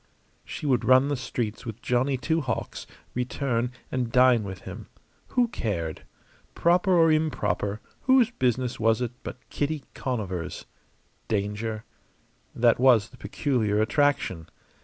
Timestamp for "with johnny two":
1.63-2.41